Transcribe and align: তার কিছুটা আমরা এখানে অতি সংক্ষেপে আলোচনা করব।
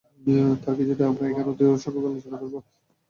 তার 0.61 0.75
কিছুটা 0.79 1.03
আমরা 1.07 1.25
এখানে 1.27 1.49
অতি 1.51 1.63
সংক্ষেপে 1.75 2.09
আলোচনা 2.09 2.37
করব। 2.41 2.55